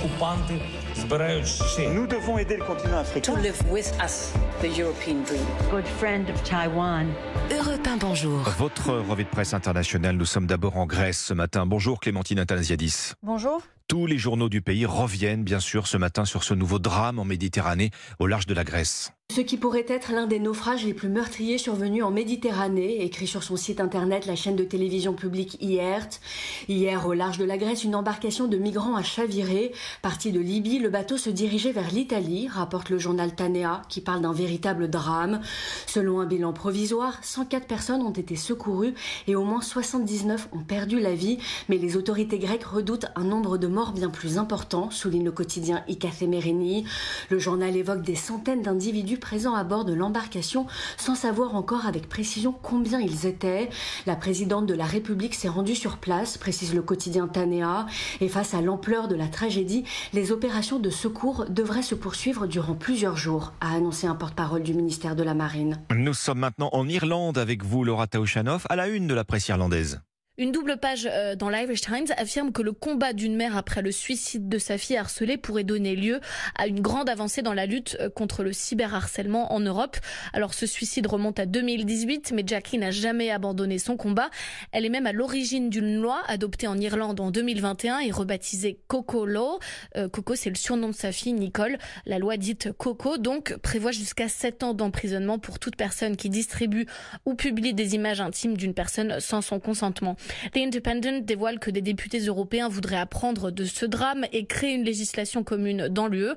окупанти 0.00 0.54
збирають 0.96 1.46
ще. 1.46 1.88
Nous 1.88 2.06
devons 2.06 2.38
aider 2.38 2.56
le 2.58 2.64
continent 2.66 3.00
africain. 3.04 3.34
to 3.34 3.36
live 3.46 3.58
with 3.76 3.88
us 4.06 4.14
the 4.62 4.70
European 4.82 5.18
dream. 5.28 5.46
good 5.70 5.86
friend 6.00 6.24
of 6.34 6.42
Taiwan. 6.42 7.06
Europe 7.50 7.86
1, 7.86 7.96
bonjour. 7.98 8.38
Votre 8.58 8.90
revue 9.10 9.24
de 9.24 9.30
presse 9.30 9.52
internationale, 9.54 10.16
nous 10.16 10.24
sommes 10.34 10.46
d'abord 10.46 10.76
en 10.76 10.86
Grèce 10.86 11.18
ce 11.28 11.34
matin. 11.34 11.66
Bonjour 11.66 12.00
Clémentine 12.00 12.38
Athanasiadis. 12.38 13.12
Bonjour. 13.22 13.60
Tous 13.91 14.05
les 14.05 14.17
journaux 14.17 14.47
du 14.47 14.61
pays 14.61 14.85
reviennent 14.85 15.43
bien 15.43 15.59
sûr 15.59 15.85
ce 15.85 15.97
matin 15.97 16.23
sur 16.23 16.45
ce 16.45 16.53
nouveau 16.53 16.79
drame 16.79 17.19
en 17.19 17.25
Méditerranée 17.25 17.91
au 18.19 18.27
large 18.27 18.45
de 18.45 18.53
la 18.53 18.63
Grèce. 18.63 19.11
Ce 19.33 19.39
qui 19.39 19.55
pourrait 19.55 19.85
être 19.87 20.11
l'un 20.11 20.27
des 20.27 20.39
naufrages 20.39 20.83
les 20.83 20.93
plus 20.93 21.07
meurtriers 21.07 21.57
survenus 21.57 22.03
en 22.03 22.11
Méditerranée, 22.11 23.01
écrit 23.01 23.27
sur 23.27 23.43
son 23.43 23.55
site 23.55 23.79
internet 23.79 24.25
la 24.25 24.35
chaîne 24.35 24.57
de 24.57 24.65
télévision 24.65 25.13
publique 25.13 25.57
IERT. 25.61 26.19
Hier, 26.67 27.07
au 27.07 27.13
large 27.13 27.37
de 27.37 27.45
la 27.45 27.57
Grèce, 27.57 27.85
une 27.85 27.95
embarcation 27.95 28.49
de 28.49 28.57
migrants 28.57 28.97
a 28.97 29.03
chaviré. 29.03 29.71
Parti 30.01 30.33
de 30.33 30.41
Libye, 30.41 30.79
le 30.79 30.89
bateau 30.89 31.15
se 31.15 31.29
dirigeait 31.29 31.71
vers 31.71 31.91
l'Italie, 31.91 32.49
rapporte 32.49 32.89
le 32.89 32.97
journal 32.97 33.33
Tanea, 33.33 33.83
qui 33.87 34.01
parle 34.01 34.19
d'un 34.19 34.33
véritable 34.33 34.89
drame. 34.89 35.39
Selon 35.87 36.19
un 36.19 36.25
bilan 36.25 36.51
provisoire, 36.51 37.17
104 37.21 37.67
personnes 37.67 38.01
ont 38.01 38.11
été 38.11 38.35
secourues 38.35 38.95
et 39.27 39.35
au 39.37 39.45
moins 39.45 39.61
79 39.61 40.49
ont 40.51 40.63
perdu 40.63 40.99
la 40.99 41.15
vie. 41.15 41.37
Mais 41.69 41.77
les 41.77 41.95
autorités 41.95 42.37
grecques 42.37 42.65
redoutent 42.65 43.05
un 43.15 43.23
nombre 43.23 43.57
de 43.57 43.67
morts 43.67 43.80
bien 43.89 44.11
plus 44.11 44.37
important, 44.37 44.91
souligne 44.91 45.25
le 45.25 45.31
quotidien 45.31 45.83
Ikathemerini. 45.87 46.85
Le 47.31 47.39
journal 47.39 47.75
évoque 47.75 48.03
des 48.03 48.15
centaines 48.15 48.61
d'individus 48.61 49.17
présents 49.17 49.55
à 49.55 49.63
bord 49.63 49.83
de 49.83 49.93
l'embarcation 49.93 50.67
sans 50.97 51.15
savoir 51.15 51.55
encore 51.55 51.87
avec 51.87 52.07
précision 52.07 52.53
combien 52.61 52.99
ils 52.99 53.25
étaient. 53.25 53.69
La 54.05 54.15
présidente 54.15 54.67
de 54.67 54.75
la 54.75 54.85
République 54.85 55.33
s'est 55.33 55.49
rendue 55.49 55.75
sur 55.75 55.97
place, 55.97 56.37
précise 56.37 56.75
le 56.75 56.83
quotidien 56.83 57.27
Tanea, 57.27 57.87
et 58.19 58.27
face 58.27 58.53
à 58.53 58.61
l'ampleur 58.61 59.07
de 59.07 59.15
la 59.15 59.27
tragédie, 59.27 59.83
les 60.13 60.31
opérations 60.31 60.77
de 60.77 60.89
secours 60.91 61.45
devraient 61.49 61.81
se 61.81 61.95
poursuivre 61.95 62.45
durant 62.45 62.75
plusieurs 62.75 63.17
jours, 63.17 63.53
a 63.61 63.73
annoncé 63.75 64.05
un 64.05 64.15
porte-parole 64.15 64.61
du 64.61 64.75
ministère 64.75 65.15
de 65.15 65.23
la 65.23 65.33
Marine. 65.33 65.81
Nous 65.95 66.13
sommes 66.13 66.39
maintenant 66.39 66.69
en 66.73 66.87
Irlande 66.87 67.39
avec 67.39 67.63
vous, 67.63 67.83
Laura 67.83 68.05
Taouchanoff, 68.05 68.67
à 68.69 68.75
la 68.75 68.87
une 68.87 69.07
de 69.07 69.15
la 69.15 69.23
presse 69.23 69.47
irlandaise. 69.47 70.01
Une 70.37 70.53
double 70.53 70.77
page 70.77 71.09
euh, 71.11 71.35
dans 71.35 71.49
l'Irish 71.49 71.81
Times 71.81 72.07
affirme 72.15 72.53
que 72.53 72.61
le 72.61 72.71
combat 72.71 73.11
d'une 73.11 73.35
mère 73.35 73.57
après 73.57 73.81
le 73.81 73.91
suicide 73.91 74.47
de 74.47 74.59
sa 74.59 74.77
fille 74.77 74.95
harcelée 74.95 75.35
pourrait 75.35 75.65
donner 75.65 75.93
lieu 75.93 76.21
à 76.57 76.67
une 76.67 76.79
grande 76.79 77.09
avancée 77.09 77.41
dans 77.41 77.53
la 77.53 77.65
lutte 77.65 77.97
euh, 77.99 78.09
contre 78.09 78.41
le 78.41 78.53
cyberharcèlement 78.53 79.51
en 79.51 79.59
Europe. 79.59 79.97
Alors 80.31 80.53
ce 80.53 80.65
suicide 80.65 81.05
remonte 81.05 81.37
à 81.37 81.45
2018, 81.45 82.31
mais 82.33 82.43
Jackie 82.47 82.77
n'a 82.77 82.91
jamais 82.91 83.29
abandonné 83.29 83.77
son 83.77 83.97
combat. 83.97 84.29
Elle 84.71 84.85
est 84.85 84.89
même 84.89 85.05
à 85.05 85.11
l'origine 85.11 85.69
d'une 85.69 86.01
loi 86.01 86.21
adoptée 86.27 86.67
en 86.67 86.79
Irlande 86.79 87.19
en 87.19 87.29
2021 87.29 87.99
et 87.99 88.11
rebaptisée 88.11 88.79
Coco 88.87 89.25
Law. 89.25 89.59
Euh, 89.97 90.07
Coco, 90.07 90.35
c'est 90.35 90.49
le 90.49 90.55
surnom 90.55 90.87
de 90.87 90.95
sa 90.95 91.11
fille 91.11 91.33
Nicole. 91.33 91.77
La 92.05 92.19
loi 92.19 92.37
dite 92.37 92.71
Coco, 92.71 93.17
donc, 93.17 93.57
prévoit 93.57 93.91
jusqu'à 93.91 94.29
7 94.29 94.63
ans 94.63 94.73
d'emprisonnement 94.73 95.39
pour 95.39 95.59
toute 95.59 95.75
personne 95.75 96.15
qui 96.15 96.29
distribue 96.29 96.85
ou 97.25 97.35
publie 97.35 97.73
des 97.73 97.95
images 97.95 98.21
intimes 98.21 98.55
d'une 98.55 98.73
personne 98.73 99.19
sans 99.19 99.41
son 99.41 99.59
consentement. 99.59 100.15
The 100.53 100.57
Independent 100.57 101.25
dévoile 101.25 101.59
que 101.59 101.71
des 101.71 101.81
députés 101.81 102.19
européens 102.19 102.69
voudraient 102.69 102.97
apprendre 102.97 103.51
de 103.51 103.65
ce 103.65 103.85
drame 103.85 104.25
et 104.31 104.45
créer 104.45 104.73
une 104.73 104.83
législation 104.83 105.43
commune 105.43 105.87
dans 105.87 106.07
l'UE. 106.07 106.31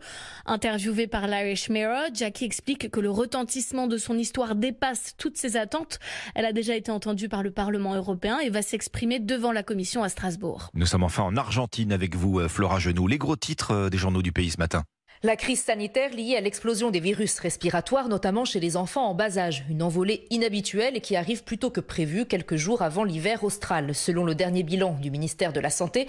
Interviewée 0.46 1.06
par 1.06 1.26
l'Irish 1.26 1.68
Mirror, 1.68 2.08
Jackie 2.12 2.44
explique 2.44 2.90
que 2.90 3.00
le 3.00 3.10
retentissement 3.10 3.86
de 3.86 3.96
son 3.96 4.18
histoire 4.18 4.54
dépasse 4.54 5.14
toutes 5.16 5.36
ses 5.36 5.56
attentes. 5.56 5.98
Elle 6.34 6.44
a 6.44 6.52
déjà 6.52 6.76
été 6.76 6.90
entendue 6.90 7.28
par 7.28 7.42
le 7.42 7.50
Parlement 7.50 7.94
européen 7.94 8.38
et 8.38 8.50
va 8.50 8.62
s'exprimer 8.62 9.18
devant 9.18 9.52
la 9.52 9.62
Commission 9.62 10.02
à 10.02 10.08
Strasbourg. 10.08 10.70
Nous 10.74 10.86
sommes 10.86 11.02
enfin 11.02 11.22
en 11.22 11.36
Argentine 11.36 11.92
avec 11.92 12.14
vous, 12.16 12.40
euh, 12.40 12.48
Flora 12.48 12.78
Genoux. 12.78 13.06
Les 13.06 13.18
gros 13.18 13.36
titres 13.36 13.72
euh, 13.72 13.90
des 13.90 13.98
journaux 13.98 14.22
du 14.22 14.32
pays 14.32 14.50
ce 14.50 14.58
matin. 14.58 14.84
La 15.22 15.36
crise 15.36 15.62
sanitaire 15.62 16.12
liée 16.12 16.36
à 16.36 16.42
l'explosion 16.42 16.90
des 16.90 17.00
virus 17.00 17.38
respiratoires, 17.38 18.08
notamment 18.08 18.44
chez 18.44 18.60
les 18.60 18.76
enfants 18.76 19.08
en 19.08 19.14
bas 19.14 19.38
âge. 19.38 19.64
Une 19.70 19.82
envolée 19.82 20.26
inhabituelle 20.28 20.98
et 20.98 21.00
qui 21.00 21.16
arrive 21.16 21.44
plus 21.44 21.56
tôt 21.56 21.70
que 21.70 21.80
prévu 21.80 22.26
quelques 22.26 22.56
jours 22.56 22.82
avant 22.82 23.04
l'hiver 23.04 23.42
austral. 23.42 23.94
Selon 23.94 24.24
le 24.24 24.34
dernier 24.34 24.62
bilan 24.62 24.98
du 25.00 25.10
ministère 25.10 25.54
de 25.54 25.60
la 25.60 25.70
Santé, 25.70 26.06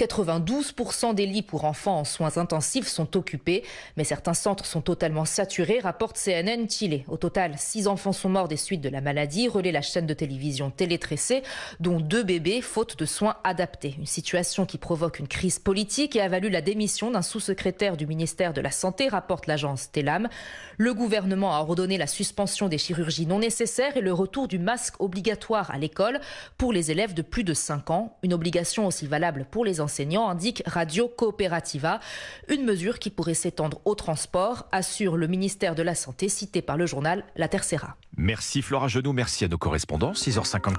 92% 0.00 1.14
des 1.14 1.26
lits 1.26 1.42
pour 1.42 1.64
enfants 1.64 2.00
en 2.00 2.04
soins 2.04 2.38
intensifs 2.38 2.88
sont 2.88 3.16
occupés. 3.16 3.62
Mais 3.96 4.02
certains 4.02 4.34
centres 4.34 4.66
sont 4.66 4.80
totalement 4.80 5.26
saturés, 5.26 5.78
rapporte 5.78 6.18
CNN 6.18 6.68
Chile. 6.68 7.04
Au 7.06 7.18
total, 7.18 7.54
6 7.56 7.86
enfants 7.86 8.12
sont 8.12 8.30
morts 8.30 8.48
des 8.48 8.56
suites 8.56 8.80
de 8.80 8.88
la 8.88 9.00
maladie, 9.00 9.46
relaie 9.46 9.70
la 9.70 9.82
chaîne 9.82 10.06
de 10.06 10.14
télévision 10.14 10.70
Télétressé, 10.70 11.42
dont 11.78 12.00
deux 12.00 12.24
bébés 12.24 12.62
faute 12.62 12.98
de 12.98 13.04
soins 13.04 13.36
adaptés. 13.44 13.94
Une 13.96 14.06
situation 14.06 14.66
qui 14.66 14.78
provoque 14.78 15.20
une 15.20 15.28
crise 15.28 15.60
politique 15.60 16.16
et 16.16 16.20
a 16.20 16.28
valu 16.28 16.50
la 16.50 16.62
démission 16.62 17.12
d'un 17.12 17.22
sous-secrétaire 17.22 17.96
du 17.96 18.08
ministère 18.08 18.54
de 18.56 18.60
la 18.60 18.72
Santé, 18.72 19.08
rapporte 19.08 19.46
l'agence 19.46 19.92
Telam. 19.92 20.28
Le 20.78 20.94
gouvernement 20.94 21.54
a 21.54 21.60
ordonné 21.60 21.98
la 21.98 22.06
suspension 22.06 22.68
des 22.68 22.78
chirurgies 22.78 23.26
non 23.26 23.38
nécessaires 23.38 23.96
et 23.96 24.00
le 24.00 24.12
retour 24.12 24.48
du 24.48 24.58
masque 24.58 25.00
obligatoire 25.00 25.70
à 25.70 25.78
l'école 25.78 26.20
pour 26.58 26.72
les 26.72 26.90
élèves 26.90 27.14
de 27.14 27.22
plus 27.22 27.44
de 27.44 27.54
5 27.54 27.90
ans. 27.90 28.16
Une 28.22 28.34
obligation 28.34 28.86
aussi 28.86 29.06
valable 29.06 29.46
pour 29.50 29.64
les 29.64 29.80
enseignants, 29.80 30.28
indique 30.28 30.62
Radio 30.66 31.08
Cooperativa. 31.08 32.00
Une 32.48 32.64
mesure 32.64 32.98
qui 32.98 33.10
pourrait 33.10 33.34
s'étendre 33.34 33.80
au 33.84 33.94
transport, 33.94 34.66
assure 34.72 35.16
le 35.16 35.26
ministère 35.26 35.74
de 35.74 35.82
la 35.82 35.94
Santé 35.94 36.28
cité 36.28 36.62
par 36.62 36.76
le 36.76 36.86
journal 36.86 37.24
La 37.36 37.48
Tercera. 37.48 37.96
Merci 38.16 38.62
Flora 38.62 38.88
Genoux, 38.88 39.12
merci 39.12 39.44
à 39.44 39.48
nos 39.48 39.58
correspondants. 39.58 40.12
6h50. 40.12 40.74